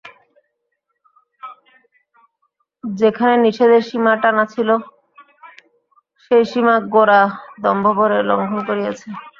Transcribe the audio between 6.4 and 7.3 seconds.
সীমা গোরা